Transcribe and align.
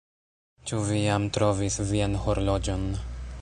Ĉu 0.71 0.79
vi 0.87 1.01
jam 1.01 1.27
trovis 1.37 1.77
vian 1.91 2.17
horloĝon? 2.25 2.89